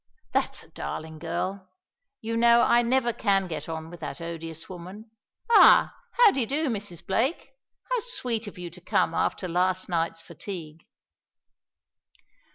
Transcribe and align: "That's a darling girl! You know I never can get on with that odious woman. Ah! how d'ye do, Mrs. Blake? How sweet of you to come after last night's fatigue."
"That's 0.31 0.63
a 0.63 0.71
darling 0.71 1.19
girl! 1.19 1.69
You 2.21 2.35
know 2.35 2.61
I 2.61 2.81
never 2.81 3.13
can 3.13 3.47
get 3.47 3.69
on 3.69 3.91
with 3.91 3.99
that 3.99 4.19
odious 4.19 4.67
woman. 4.67 5.11
Ah! 5.51 5.93
how 6.13 6.31
d'ye 6.31 6.45
do, 6.45 6.69
Mrs. 6.69 7.05
Blake? 7.05 7.51
How 7.91 7.99
sweet 7.99 8.47
of 8.47 8.57
you 8.57 8.71
to 8.71 8.81
come 8.81 9.13
after 9.13 9.47
last 9.47 9.89
night's 9.89 10.19
fatigue." 10.19 10.83